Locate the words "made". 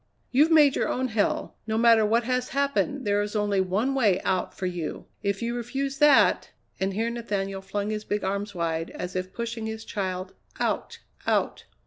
0.49-0.75